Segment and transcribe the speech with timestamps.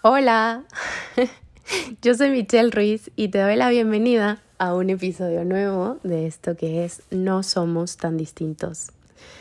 [0.00, 0.62] Hola,
[2.02, 6.56] yo soy Michelle Ruiz y te doy la bienvenida a un episodio nuevo de esto
[6.56, 8.92] que es No somos tan distintos.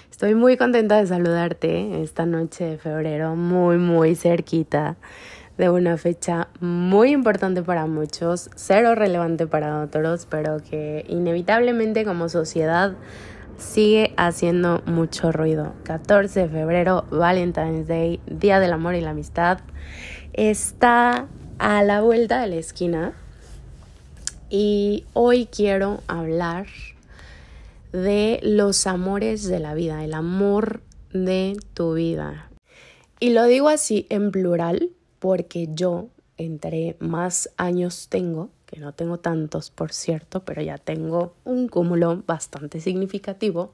[0.09, 4.97] Estoy muy contenta de saludarte esta noche de febrero, muy, muy cerquita
[5.59, 12.29] de una fecha muy importante para muchos, cero relevante para otros, pero que inevitablemente como
[12.29, 12.95] sociedad
[13.57, 15.73] sigue haciendo mucho ruido.
[15.83, 19.59] 14 de febrero, Valentine's Day, Día del Amor y la Amistad,
[20.33, 21.27] está
[21.59, 23.13] a la vuelta de la esquina
[24.49, 26.67] y hoy quiero hablar
[27.91, 30.81] de los amores de la vida, el amor
[31.11, 32.49] de tu vida.
[33.19, 39.17] Y lo digo así en plural porque yo entre más años tengo, que no tengo
[39.17, 43.73] tantos por cierto, pero ya tengo un cúmulo bastante significativo,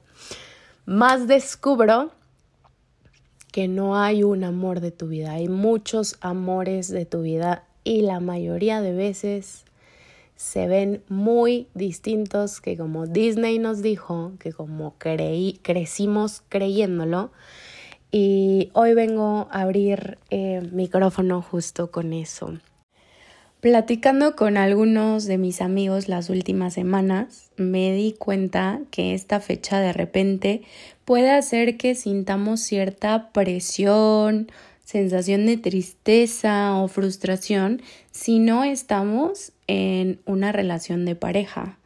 [0.86, 2.10] más descubro
[3.54, 8.02] que no hay un amor de tu vida, hay muchos amores de tu vida y
[8.02, 9.64] la mayoría de veces
[10.34, 17.30] se ven muy distintos que como Disney nos dijo, que como creí, crecimos creyéndolo.
[18.10, 22.54] Y hoy vengo a abrir eh, micrófono justo con eso.
[23.64, 29.80] Platicando con algunos de mis amigos las últimas semanas, me di cuenta que esta fecha
[29.80, 30.60] de repente
[31.04, 34.50] puede hacer que sintamos cierta presión,
[34.84, 41.78] sensación de tristeza o frustración si no estamos en una relación de pareja.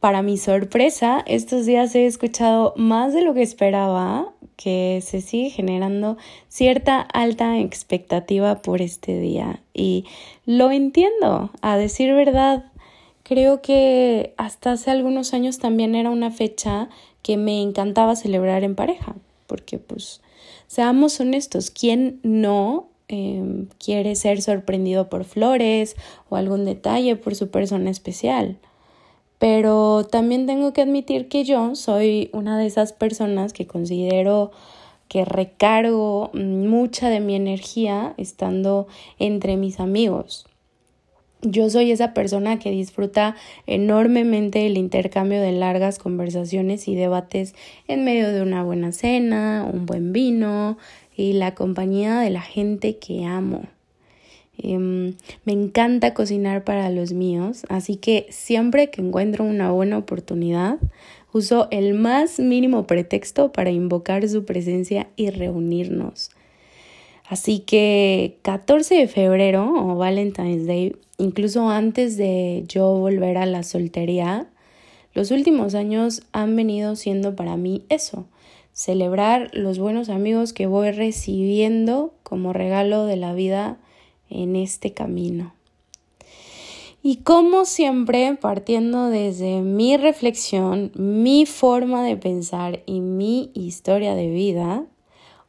[0.00, 5.50] Para mi sorpresa, estos días he escuchado más de lo que esperaba que se sigue
[5.50, 6.16] generando
[6.48, 10.04] cierta alta expectativa por este día y
[10.44, 12.64] lo entiendo, a decir verdad.
[13.28, 16.88] Creo que hasta hace algunos años también era una fecha
[17.22, 19.16] que me encantaba celebrar en pareja,
[19.48, 20.20] porque pues
[20.68, 25.96] seamos honestos, ¿quién no em, quiere ser sorprendido por flores
[26.28, 28.58] o algún detalle por su persona especial?
[29.40, 34.52] Pero también tengo que admitir que yo soy una de esas personas que considero
[35.08, 38.86] que recargo mucha de mi energía estando
[39.18, 40.46] entre mis amigos.
[41.48, 43.36] Yo soy esa persona que disfruta
[43.68, 47.54] enormemente el intercambio de largas conversaciones y debates
[47.86, 50.76] en medio de una buena cena, un buen vino
[51.16, 53.62] y la compañía de la gente que amo.
[54.58, 55.14] Em,
[55.44, 60.78] me encanta cocinar para los míos, así que siempre que encuentro una buena oportunidad,
[61.32, 66.30] uso el más mínimo pretexto para invocar su presencia y reunirnos.
[67.28, 73.64] Así que 14 de febrero o Valentine's Day, incluso antes de yo volver a la
[73.64, 74.48] soltería,
[75.12, 78.26] los últimos años han venido siendo para mí eso,
[78.72, 83.78] celebrar los buenos amigos que voy recibiendo como regalo de la vida
[84.28, 85.54] en este camino.
[87.02, 94.28] Y como siempre, partiendo desde mi reflexión, mi forma de pensar y mi historia de
[94.28, 94.84] vida,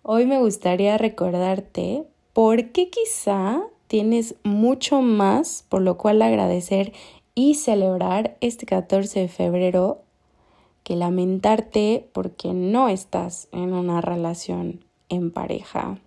[0.09, 6.93] hoy me gustaría recordarte por qué quizá tienes mucho más por lo cual agradecer
[7.35, 9.99] y celebrar este 14 de febrero
[10.83, 15.99] que lamentarte porque no estás en una relación en pareja.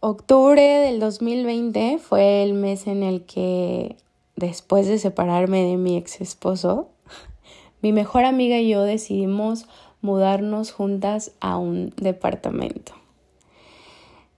[0.00, 3.96] Octubre del 2020 fue el mes en el que,
[4.36, 6.88] después de separarme de mi ex esposo,
[7.80, 9.66] mi mejor amiga y yo decidimos
[10.04, 12.92] mudarnos juntas a un departamento.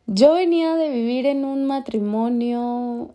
[0.07, 3.11] Yo venía de vivir en un matrimonio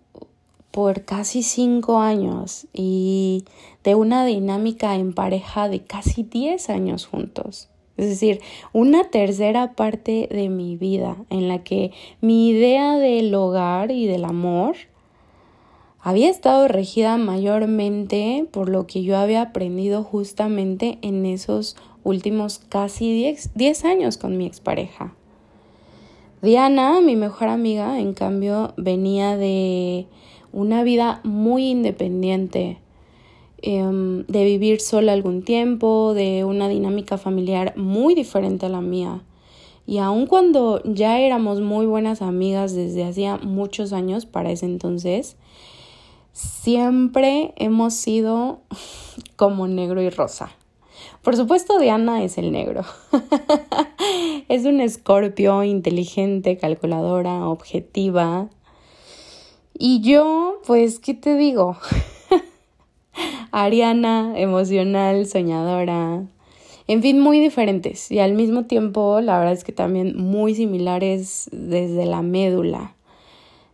[0.72, 3.46] por casi cinco años y
[3.84, 7.70] de una dinámica en pareja de casi diez años juntos.
[7.96, 8.42] Es decir,
[8.74, 14.26] una tercera parte de mi vida en la que mi idea del hogar y del
[14.26, 14.76] amor
[16.02, 23.36] había estado regida mayormente por lo que yo había aprendido justamente en esos últimos casi
[23.56, 25.16] 10 años con mi expareja.
[26.42, 30.08] Diana, mi mejor amiga, en cambio, venía de
[30.52, 32.80] una vida muy independiente,
[33.64, 39.22] Em, de vivir sola algún tiempo, de una dinámica familiar muy diferente a la mía.
[39.86, 45.38] Y aun cuando ya éramos muy buenas amigas desde hacía muchos años para ese entonces,
[46.34, 48.62] siempre hemos sido
[49.36, 50.50] como negro y rosa.
[51.22, 52.84] Por supuesto, Diana es el negro.
[54.50, 58.50] es un escorpio inteligente, calculadora, objetiva.
[59.78, 61.78] Y yo, pues, ¿qué te digo?
[63.52, 66.24] Ariana, emocional, soñadora.
[66.88, 71.50] En fin, muy diferentes y al mismo tiempo la verdad es que también muy similares
[71.52, 72.96] desde la médula.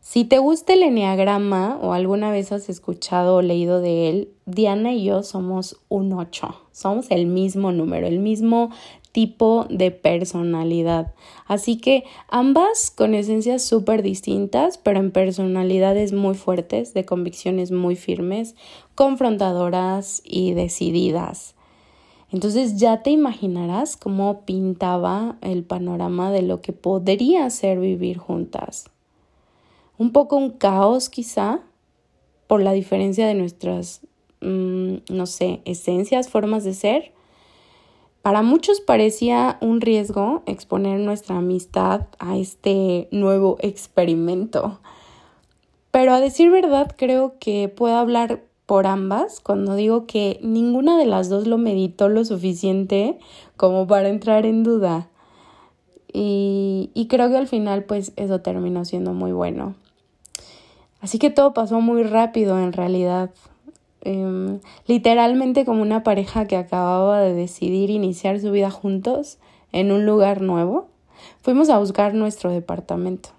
[0.09, 4.93] Si te gusta el enneagrama o alguna vez has escuchado o leído de él, Diana
[4.93, 6.47] y yo somos un 8.
[6.71, 8.69] Somos el mismo número, el mismo
[9.11, 11.13] tipo de personalidad.
[11.45, 17.97] Así que ambas con esencias súper distintas, pero en personalidades muy fuertes, de convicciones muy
[17.97, 18.55] firmes,
[18.95, 21.53] confrontadoras y decididas.
[22.31, 28.85] Entonces ya te imaginarás cómo pintaba el panorama de lo que podría ser vivir juntas
[29.97, 31.61] un poco un caos quizá
[32.47, 34.01] por la diferencia de nuestras,
[34.41, 37.11] mm, no sé, esencias, formas de ser.
[38.21, 44.79] Para muchos parecía un riesgo exponer nuestra amistad a este nuevo experimento.
[45.91, 51.05] Pero a decir verdad, creo que puedo hablar por ambas cuando digo que ninguna de
[51.05, 53.17] las dos lo meditó lo suficiente
[53.55, 55.07] como para entrar en duda.
[56.11, 59.75] Y, y creo que al final pues eso terminó siendo muy bueno.
[61.07, 63.29] Así que todo pasó muy rápido en realidad.
[64.01, 69.37] Em, literalmente como una pareja que acababa de decidir iniciar su vida juntos
[69.71, 70.89] en un lugar nuevo,
[71.41, 73.29] fuimos a buscar nuestro departamento.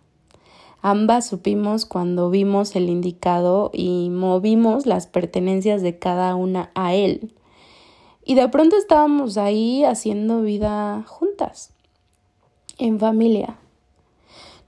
[0.80, 7.34] Ambas supimos cuando vimos el indicado y movimos las pertenencias de cada una a él.
[8.24, 11.74] Y de pronto estábamos ahí haciendo vida juntas,
[12.78, 13.58] en familia.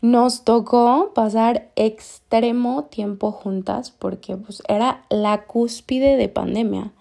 [0.03, 6.93] Nos tocó pasar extremo tiempo juntas porque pues, era la cúspide de pandemia.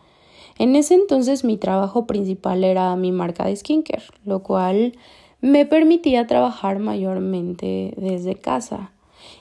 [0.57, 4.97] En ese entonces mi trabajo principal era mi marca de skincare, lo cual
[5.39, 8.91] me permitía trabajar mayormente desde casa.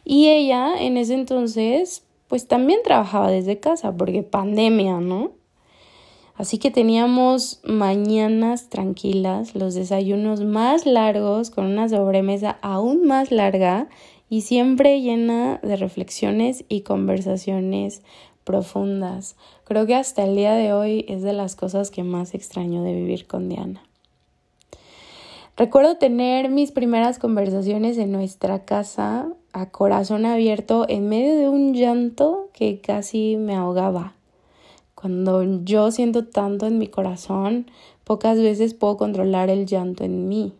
[0.05, 5.33] Y ella en ese entonces pues también trabajaba desde casa porque pandemia, ¿no?
[6.39, 13.89] Así que teníamos mañanas tranquilas, los desayunos más largos, con una sobremesa aún más larga
[14.31, 18.03] y siempre llena de reflexiones y conversaciones
[18.45, 19.35] profundas.
[19.65, 22.95] Creo que hasta el día de hoy es de las cosas que más extraño de
[22.95, 23.83] vivir con Diana.
[25.57, 31.75] Recuerdo tener mis primeras conversaciones en nuestra casa a corazón abierto en medio de un
[31.75, 34.15] llanto que casi me ahogaba.
[35.01, 37.71] Cuando yo siento tanto en mi corazón,
[38.03, 40.55] pocas veces puedo controlar el llanto en mí.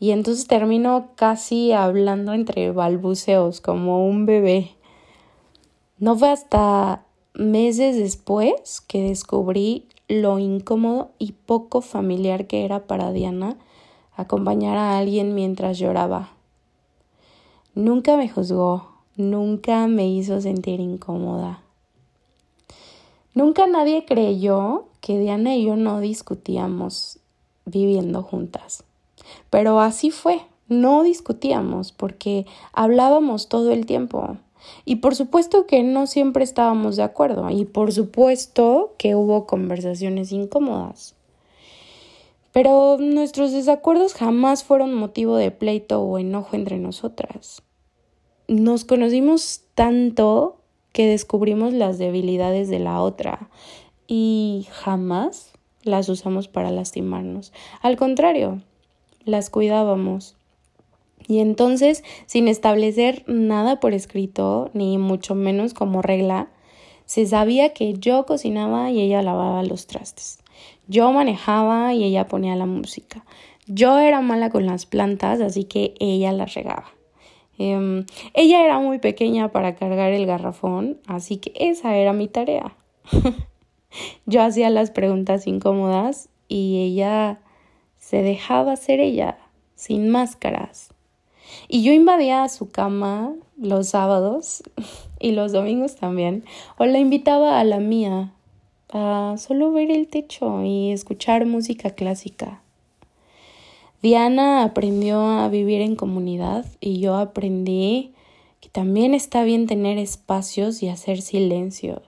[0.00, 4.72] Y entonces termino casi hablando entre balbuceos, como un bebé.
[5.96, 7.04] No fue hasta
[7.34, 13.58] meses después que descubrí lo incómodo y poco familiar que era para Diana
[14.16, 16.30] acompañar a alguien mientras lloraba.
[17.76, 21.62] Nunca me juzgó, nunca me hizo sentir incómoda.
[23.38, 27.20] Nunca nadie creyó que Diana y yo no discutíamos
[27.66, 28.82] viviendo juntas.
[29.48, 34.38] Pero así fue, no discutíamos porque hablábamos todo el tiempo.
[34.84, 40.32] Y por supuesto que no siempre estábamos de acuerdo y por supuesto que hubo conversaciones
[40.32, 41.14] incómodas.
[42.50, 47.62] Pero nuestros desacuerdos jamás fueron motivo de pleito o enojo entre nosotras.
[48.48, 50.57] Nos conocimos tanto
[50.92, 53.48] que descubrimos las debilidades de la otra
[54.06, 55.52] y jamás
[55.82, 57.52] las usamos para lastimarnos.
[57.82, 58.60] Al contrario,
[59.24, 60.36] las cuidábamos.
[61.26, 66.48] Y entonces, sin establecer nada por escrito, ni mucho menos como regla,
[67.04, 70.38] se sabía que yo cocinaba y ella lavaba los trastes.
[70.88, 73.24] Yo manejaba y ella ponía la música.
[73.66, 76.97] Yo era mala con las plantas, así que ella las regaba.
[77.58, 82.76] Em, ella era muy pequeña para cargar el garrafón, así que esa era mi tarea.
[84.26, 87.40] Yo hacía las preguntas incómodas y ella
[87.98, 89.38] se dejaba ser ella,
[89.74, 90.94] sin máscaras.
[91.66, 94.62] Y yo invadía su cama los sábados
[95.20, 96.44] y los domingos también,
[96.76, 98.32] o la invitaba a la mía
[98.90, 102.62] a solo ver el techo y escuchar música clásica.
[104.00, 108.12] Diana aprendió a vivir en comunidad y yo aprendí
[108.60, 112.02] que también está bien tener espacios y hacer silencio.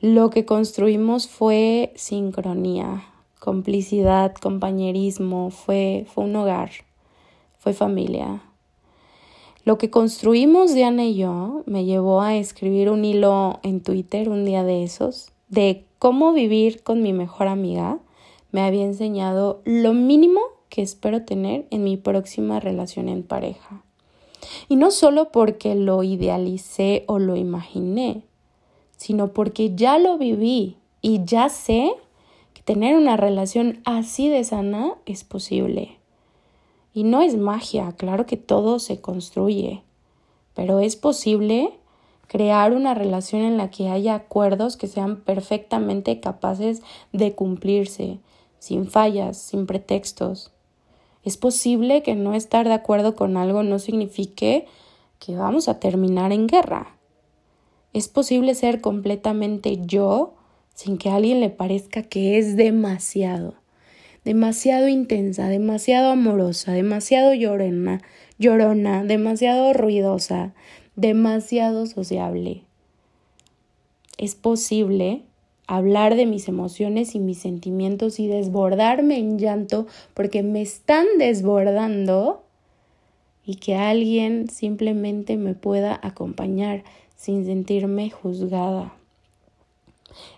[0.00, 3.04] Lo que construimos fue sincronía,
[3.40, 6.70] complicidad, compañerismo, fue, fue un hogar,
[7.58, 8.40] fue familia.
[9.64, 14.44] Lo que construimos Diana y yo me llevó a escribir un hilo en Twitter un
[14.44, 17.98] día de esos de cómo vivir con mi mejor amiga
[18.54, 23.82] me había enseñado lo mínimo que espero tener en mi próxima relación en pareja.
[24.68, 28.22] Y no solo porque lo idealicé o lo imaginé,
[28.96, 31.96] sino porque ya lo viví y ya sé
[32.52, 35.98] que tener una relación así de sana es posible.
[36.92, 39.82] Y no es magia, claro que todo se construye,
[40.54, 41.72] pero es posible
[42.28, 46.82] crear una relación en la que haya acuerdos que sean perfectamente capaces
[47.12, 48.20] de cumplirse,
[48.64, 50.50] sin fallas, sin pretextos.
[51.22, 54.66] Es posible que no estar de acuerdo con algo no signifique
[55.18, 56.96] que vamos a terminar en guerra.
[57.92, 60.34] Es posible ser completamente yo
[60.74, 63.54] sin que a alguien le parezca que es demasiado,
[64.24, 68.00] demasiado intensa, demasiado amorosa, demasiado llorona,
[68.38, 70.54] llorona, demasiado ruidosa,
[70.96, 72.64] demasiado sociable.
[74.16, 75.22] Es posible
[75.66, 82.42] hablar de mis emociones y mis sentimientos y desbordarme en llanto porque me están desbordando
[83.44, 86.84] y que alguien simplemente me pueda acompañar
[87.16, 88.92] sin sentirme juzgada.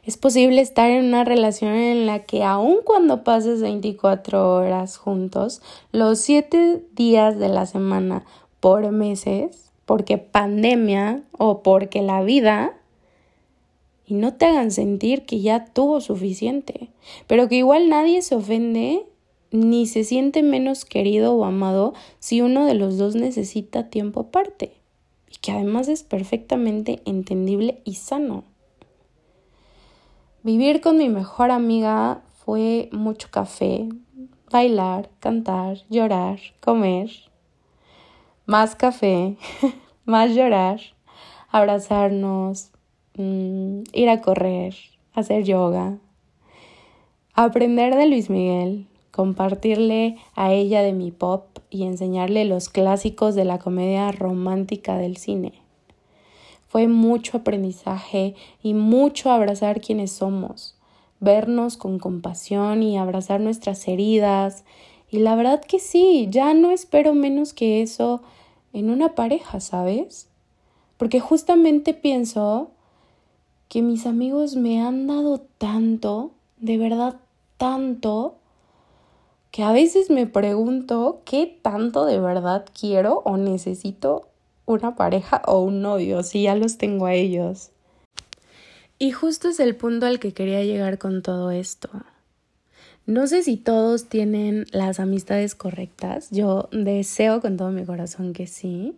[0.05, 5.61] Es posible estar en una relación en la que aun cuando pases 24 horas juntos,
[5.93, 8.25] los 7 días de la semana
[8.61, 12.75] por meses, porque pandemia o porque la vida,
[14.07, 16.91] y no te hagan sentir que ya tuvo suficiente,
[17.27, 19.05] pero que igual nadie se ofende
[19.51, 24.73] ni se siente menos querido o amado si uno de los dos necesita tiempo aparte,
[25.31, 28.45] y que además es perfectamente entendible y sano.
[30.43, 33.89] Vivir con mi mejor amiga fue mucho café,
[34.51, 37.11] bailar, cantar, llorar, comer,
[38.45, 39.37] más café,
[40.05, 40.81] más llorar,
[41.51, 42.71] abrazarnos,
[43.17, 44.75] mm, ir a correr,
[45.15, 45.99] hacer yoga,
[47.35, 53.45] aprender de Luis Miguel, compartirle a ella de mi pop y enseñarle los clásicos de
[53.45, 55.55] la comedia romántica del cine.
[56.69, 60.77] Fue mucho aprendizaje y mucho abrazar quienes somos,
[61.21, 64.65] vernos con compasión y abrazar nuestras heridas.
[65.11, 68.21] Y la verdad que sí, ya no espero menos que eso
[68.75, 70.29] en una pareja, ¿sabes?
[70.99, 72.73] Porque justamente pienso
[73.69, 77.17] que mis amigos me han dado tanto, de verdad
[77.57, 78.37] tanto,
[79.51, 84.29] que a veces me pregunto qué tanto de verdad quiero o necesito
[84.67, 87.71] una pareja o un novio, si ya los tengo a ellos.
[88.99, 91.91] Y justo es el punto al que quería llegar con todo esto.
[93.07, 98.47] No sé si todos tienen las amistades correctas, yo deseo con todo mi corazón que
[98.47, 98.97] sí,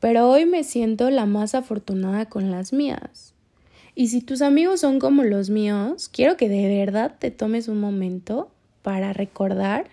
[0.00, 3.34] pero hoy me siento la más afortunada con las mías.
[3.94, 7.80] Y si tus amigos son como los míos, quiero que de verdad te tomes un
[7.80, 8.50] momento
[8.82, 9.90] para recordar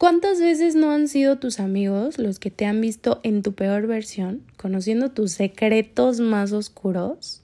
[0.00, 3.86] ¿Cuántas veces no han sido tus amigos los que te han visto en tu peor
[3.86, 7.42] versión, conociendo tus secretos más oscuros,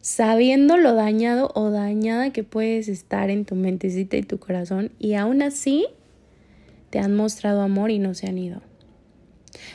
[0.00, 5.16] sabiendo lo dañado o dañada que puedes estar en tu mentecita y tu corazón y
[5.16, 5.86] aún así
[6.88, 8.62] te han mostrado amor y no se han ido?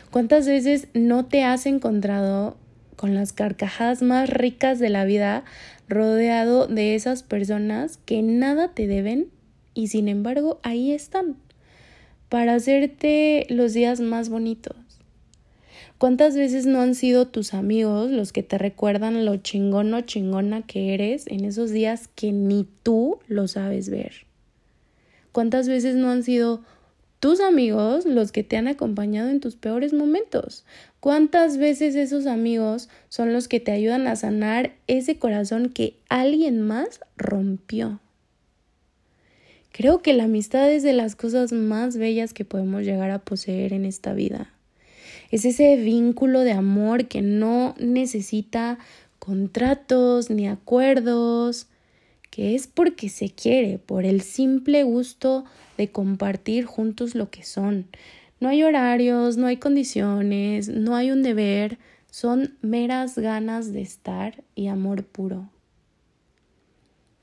[0.10, 2.58] ¿Cuántas veces no te has encontrado
[2.96, 5.44] con las carcajadas más ricas de la vida
[5.88, 9.30] rodeado de esas personas que nada te deben
[9.74, 11.38] y sin embargo ahí están?
[12.32, 14.78] para hacerte los días más bonitos.
[15.98, 20.62] ¿Cuántas veces no han sido tus amigos los que te recuerdan lo chingón o chingona
[20.62, 24.14] que eres en esos días que ni tú lo sabes ver?
[25.34, 26.62] ¿Cuántas veces no han sido
[27.20, 30.64] tus amigos los que te han acompañado en tus peores momentos?
[31.02, 36.62] ¿Cuántas veces esos amigos son los que te ayudan a sanar ese corazón que alguien
[36.62, 38.00] más rompió?
[39.72, 43.74] Creo que la amistad es de las cosas más bellas que podemos llegar a poseer
[43.74, 44.54] en esta vida.
[45.32, 48.78] Es ese vínculo de amor que no necesita
[49.18, 51.66] contratos ni acuerdos,
[52.30, 55.46] que es porque se quiere, por el simple gusto
[55.80, 57.88] de compartir juntos lo que son.
[58.42, 61.78] No hay horarios, no hay condiciones, no hay un deber,
[62.10, 65.48] son meras ganas de estar y amor puro.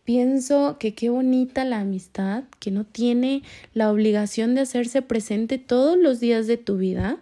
[0.04, 3.42] Pienso que qué bonita la amistad, que no tiene
[3.74, 7.18] la obligación de hacerse presente todos los días de tu vida,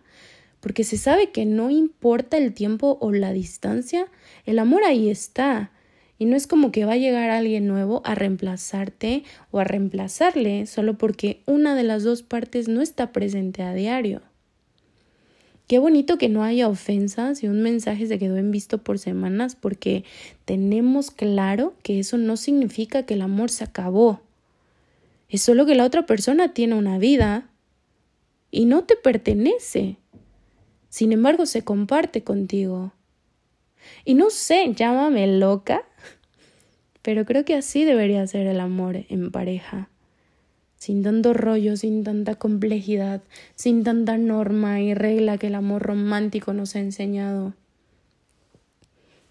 [0.60, 4.08] porque se sabe que no importa el tiempo o la distancia,
[4.44, 5.70] el amor ahí está.
[6.18, 10.66] Y no es como que va a llegar alguien nuevo a reemplazarte o a reemplazarle
[10.66, 14.22] solo porque una de las dos partes no está presente a diario.
[15.66, 19.56] Qué bonito que no haya ofensas y un mensaje se quedó en visto por semanas
[19.56, 20.04] porque
[20.44, 24.20] tenemos claro que eso no significa que el amor se acabó.
[25.28, 27.50] Es solo que la otra persona tiene una vida
[28.52, 29.96] y no te pertenece.
[30.88, 32.92] Sin embargo, se comparte contigo.
[34.04, 35.84] Y no sé, llámame loca,
[37.06, 39.88] Pero creo que así debería ser el amor en pareja.
[40.74, 43.22] Sin tanto rollo, sin tanta complejidad,
[43.54, 47.54] sin tanta norma y regla que el amor romántico nos ha enseñado.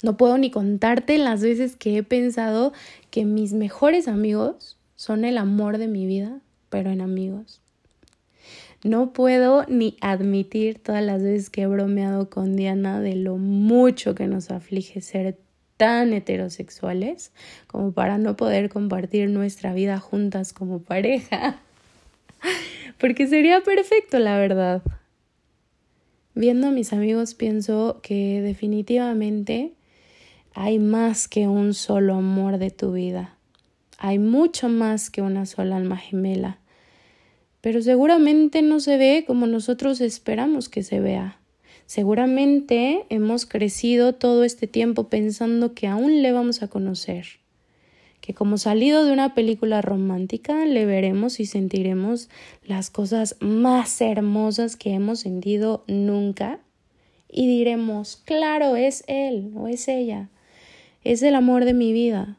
[0.02, 2.72] No puedo ni contarte las veces que he pensado
[3.12, 6.40] que mis mejores amigos son el amor de mi vida,
[6.70, 7.60] pero en amigos.
[8.86, 14.16] No puedo ni admitir todas las veces que he bromeado con Diana de lo mucho
[14.16, 15.38] que nos aflige ser
[15.78, 17.32] tan heterosexuales
[17.68, 21.60] como para no poder compartir nuestra vida juntas como pareja.
[23.00, 24.82] Porque sería perfecto, la verdad.
[26.34, 29.74] Viendo a mis amigos pienso que definitivamente
[30.54, 33.38] hay más que un solo amor de tu vida.
[33.98, 36.60] Hay mucho más que una sola alma gemela.
[37.62, 41.40] Pero seguramente no se ve como nosotros esperamos que se vea.
[41.86, 47.28] Seguramente hemos crecido todo este tiempo pensando que aún le vamos a conocer,
[48.22, 52.28] que como salido de una película romántica le veremos y sentiremos
[52.64, 56.60] las cosas más hermosas que hemos sentido nunca
[57.30, 60.30] y diremos, claro, es él o es ella,
[61.04, 62.38] es el amor de mi vida.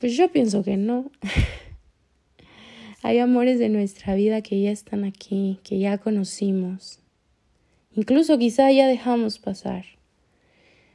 [0.00, 1.10] Pues yo pienso que no.
[3.02, 7.00] Hay amores de nuestra vida que ya están aquí, que ya conocimos,
[7.94, 9.84] Incluso quizá ya dejamos pasar.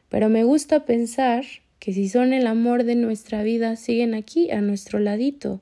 [0.10, 1.46] Pero me gusta pensar
[1.80, 5.62] que si son el amor de nuestra vida, siguen aquí a nuestro ladito,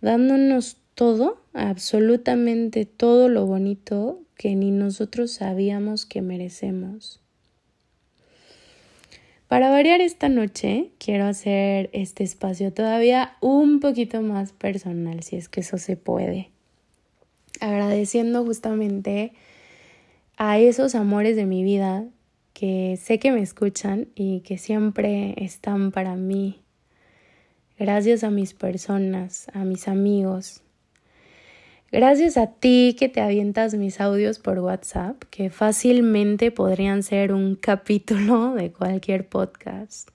[0.00, 7.20] dándonos todo, absolutamente todo lo bonito que ni nosotros sabíamos que merecemos.
[9.48, 15.48] Para variar esta noche, quiero hacer este espacio todavía un poquito más personal, si es
[15.48, 16.50] que eso se puede.
[17.60, 19.32] Agradeciendo justamente
[20.42, 22.06] a esos amores de mi vida
[22.54, 26.62] que sé que me escuchan y que siempre están para mí.
[27.78, 30.62] Gracias a mis personas, a mis amigos.
[31.92, 37.54] Gracias a ti que te avientas mis audios por WhatsApp, que fácilmente podrían ser un
[37.60, 40.08] capítulo de cualquier podcast.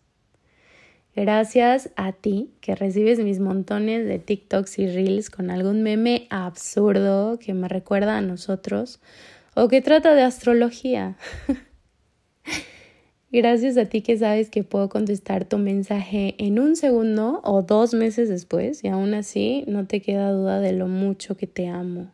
[1.16, 7.38] Gracias a ti que recibes mis montones de TikToks y Reels con algún meme absurdo
[7.38, 9.00] que me recuerda a nosotros
[9.56, 11.18] o que trata de astrología.
[13.32, 17.94] Gracias a ti que sabes que puedo contestar tu mensaje en un segundo o dos
[17.94, 22.12] meses después y aún así no te queda duda de lo mucho que te amo.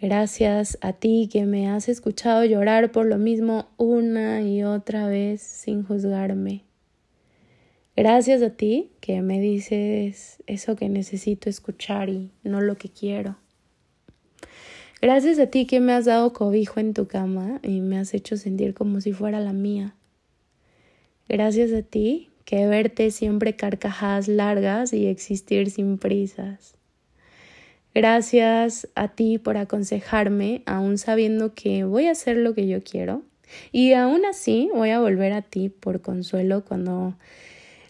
[0.00, 5.40] Gracias a ti que me has escuchado llorar por lo mismo una y otra vez
[5.40, 6.64] sin juzgarme.
[7.94, 13.41] Gracias a ti que me dices eso que necesito escuchar y no lo que quiero.
[15.02, 18.36] Gracias a ti que me has dado cobijo en tu cama y me has hecho
[18.36, 19.96] sentir como si fuera la mía.
[21.28, 26.76] Gracias a ti que verte siempre carcajadas largas y existir sin prisas.
[27.92, 33.22] Gracias a ti por aconsejarme, aún sabiendo que voy a hacer lo que yo quiero.
[33.72, 37.16] Y aún así voy a volver a ti por consuelo cuando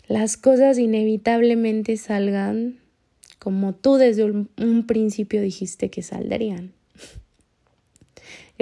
[0.09, 2.79] las cosas inevitablemente salgan
[3.39, 6.73] como tú desde un, principio dijiste que saldrían.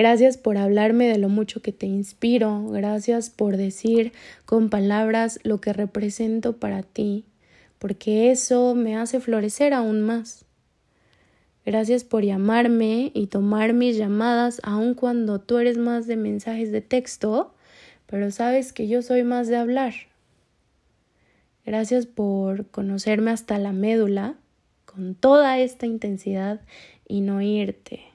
[0.00, 2.70] Gracias por hablarme de lo mucho que te inspiro.
[2.70, 4.14] Gracias por decir
[4.46, 7.26] con palabras lo que represento para ti,
[7.78, 10.46] porque eso me hace florecer aún más.
[11.66, 16.80] Gracias por llamarme y tomar mis llamadas aun cuando tú eres más de mensajes de
[16.80, 17.52] texto,
[18.06, 19.92] pero sabes que yo soy más de hablar.
[21.66, 24.36] Gracias por conocerme hasta la médula
[24.86, 26.62] con toda esta intensidad
[27.06, 28.09] y no irte.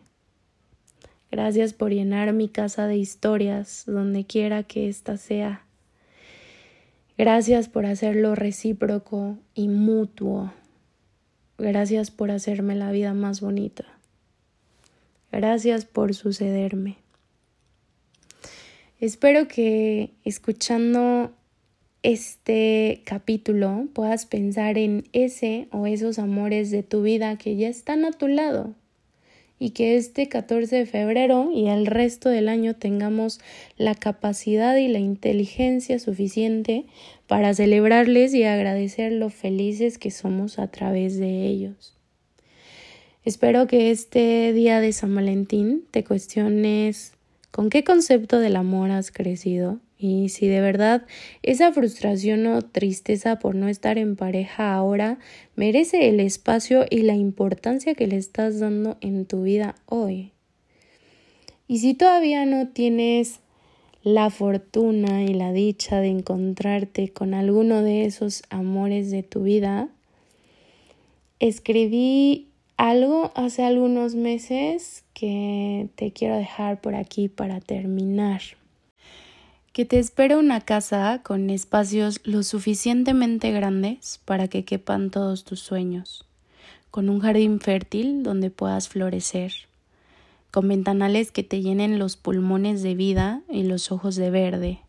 [1.36, 5.66] Gracias por llenar mi casa de historias donde quiera que ésta sea.
[7.18, 10.54] Gracias por hacerlo recíproco y mutuo.
[11.58, 13.84] Gracias por hacerme la vida más bonita.
[15.30, 16.96] Gracias por sucederme.
[19.02, 21.34] Espero que escuchando
[22.02, 28.06] este capítulo puedas pensar en ese o esos amores de tu vida que ya están
[28.06, 28.74] a tu lado
[29.58, 33.40] y que este 14 de febrero y el resto del año tengamos
[33.78, 36.86] la capacidad y la inteligencia suficiente
[37.28, 41.96] para celebrarles y agradecer lo felices que somos a través de ellos.
[43.24, 47.14] Espero que este día de San Valentín te cuestiones
[47.50, 51.06] con qué concepto del amor has crecido y si de verdad
[51.42, 55.20] esa frustración o tristeza por no estar en pareja ahora
[55.56, 60.32] merece el espacio y la importancia que le estás dando en tu vida hoy.
[61.68, 63.40] Y si todavía no tienes
[64.04, 69.90] la fortuna y la dicha de encontrarte con alguno de esos amores de tu vida,
[71.40, 78.42] escribí algo hace algunos meses que te quiero dejar por aquí para terminar.
[79.76, 85.60] Que te espera una casa con espacios lo suficientemente grandes para que quepan todos tus
[85.60, 86.24] sueños,
[86.92, 89.52] con un jardín fértil donde puedas florecer
[90.50, 94.80] con ventanales que te llenen los pulmones de vida y los ojos de verde,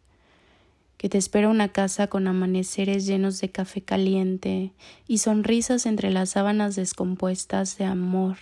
[0.99, 4.70] que te espera una casa con amaneceres llenos de café caliente
[5.09, 8.37] y sonrisas entre las sábanas descompuestas de amor,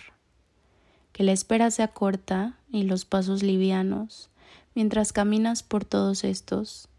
[1.11, 4.29] que la espera sea corta y los pasos livianos
[4.75, 6.89] mientras caminas por todos estos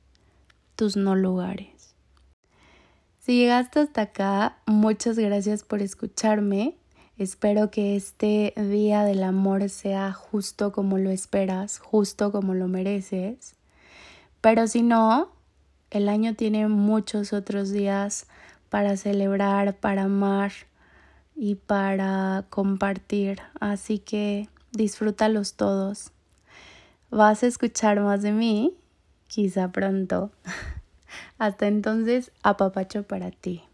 [0.74, 1.94] tus no lugares.
[3.20, 6.76] Si llegaste hasta acá, muchas gracias por escucharme.
[7.18, 13.54] Espero que este día del amor sea justo como lo esperas, justo como lo mereces.
[14.40, 15.30] Pero si no,
[15.90, 18.26] el año tiene muchos otros días
[18.68, 20.52] para celebrar, para amar
[21.34, 23.40] y para compartir.
[23.60, 26.12] Así que disfrútalos todos.
[27.16, 28.76] Vas a escuchar más de mí,
[29.26, 30.32] quizá pronto.
[31.38, 33.65] Hasta entonces, apapacho para ti.